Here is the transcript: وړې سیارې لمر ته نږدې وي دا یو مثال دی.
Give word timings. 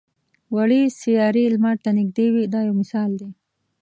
وړې 0.55 0.81
سیارې 1.01 1.43
لمر 1.53 1.75
ته 1.83 1.89
نږدې 1.97 2.27
وي 2.33 2.43
دا 2.53 2.59
یو 2.67 2.73
مثال 2.81 3.11
دی. 3.19 3.29